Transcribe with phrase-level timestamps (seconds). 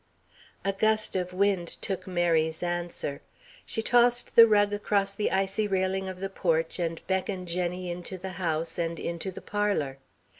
[0.65, 3.21] A gust of wind took Mary's answer.
[3.67, 8.17] She tossed the rug across the icy railing of the porch and beckoned Jenny into
[8.17, 9.99] the house, and into the parlour.